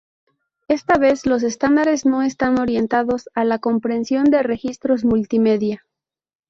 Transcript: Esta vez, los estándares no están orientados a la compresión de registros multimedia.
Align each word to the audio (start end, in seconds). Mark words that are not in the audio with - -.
Esta 0.67 0.97
vez, 0.97 1.27
los 1.27 1.43
estándares 1.43 2.07
no 2.07 2.23
están 2.23 2.57
orientados 2.59 3.29
a 3.35 3.45
la 3.45 3.59
compresión 3.59 4.23
de 4.23 4.41
registros 4.41 5.05
multimedia. 5.05 5.85